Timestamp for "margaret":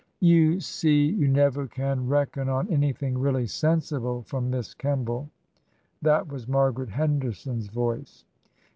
6.47-6.89